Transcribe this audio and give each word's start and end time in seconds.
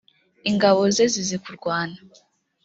ingabo 0.49 0.81
ze 0.95 1.05
zizi 1.13 1.37
kurwana. 1.43 1.97